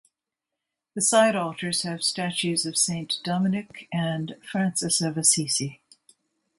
The 0.95 1.01
side 1.03 1.35
altars 1.35 1.83
have 1.83 2.01
statues 2.01 2.65
of 2.65 2.75
Saint 2.75 3.19
Dominic 3.23 3.87
and 3.93 4.35
Francis 4.41 4.99
of 4.99 5.15
Assisi. 5.15 5.79